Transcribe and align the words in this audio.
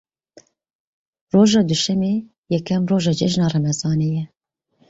Roja 1.33 1.61
duşemê 1.69 2.13
yekem 2.53 2.83
roja 2.89 3.13
Cejna 3.19 3.47
Remezanê 3.53 4.09
ye. 4.15 4.23